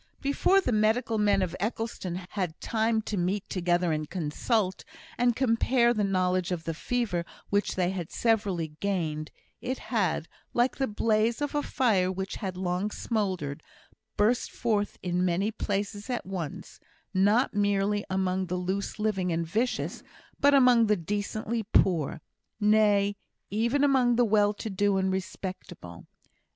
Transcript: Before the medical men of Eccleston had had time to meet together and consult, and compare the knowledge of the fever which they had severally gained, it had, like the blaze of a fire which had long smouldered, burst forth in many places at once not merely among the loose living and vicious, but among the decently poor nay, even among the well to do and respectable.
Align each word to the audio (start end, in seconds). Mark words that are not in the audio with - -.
Before 0.19 0.59
the 0.61 0.71
medical 0.71 1.19
men 1.19 1.43
of 1.43 1.55
Eccleston 1.59 2.15
had 2.15 2.29
had 2.31 2.59
time 2.59 3.03
to 3.03 3.17
meet 3.17 3.47
together 3.51 3.91
and 3.91 4.09
consult, 4.09 4.83
and 5.15 5.35
compare 5.35 5.93
the 5.93 6.03
knowledge 6.03 6.51
of 6.51 6.63
the 6.63 6.73
fever 6.73 7.23
which 7.51 7.75
they 7.75 7.91
had 7.91 8.09
severally 8.11 8.69
gained, 8.79 9.29
it 9.61 9.77
had, 9.93 10.27
like 10.55 10.77
the 10.77 10.87
blaze 10.87 11.39
of 11.39 11.53
a 11.53 11.61
fire 11.61 12.11
which 12.11 12.37
had 12.37 12.57
long 12.57 12.89
smouldered, 12.89 13.61
burst 14.17 14.49
forth 14.49 14.97
in 15.03 15.23
many 15.23 15.51
places 15.51 16.09
at 16.09 16.25
once 16.25 16.79
not 17.13 17.53
merely 17.53 18.03
among 18.09 18.47
the 18.47 18.55
loose 18.57 18.97
living 18.97 19.31
and 19.31 19.45
vicious, 19.45 20.01
but 20.39 20.55
among 20.55 20.87
the 20.87 20.97
decently 20.97 21.61
poor 21.61 22.21
nay, 22.59 23.17
even 23.51 23.83
among 23.83 24.15
the 24.15 24.25
well 24.25 24.51
to 24.51 24.71
do 24.71 24.97
and 24.97 25.11
respectable. 25.11 26.07